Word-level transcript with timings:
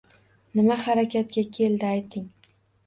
Nima 0.59 0.79
harakatga 0.85 1.47
keldi 1.59 1.87
ayting? 1.93 2.29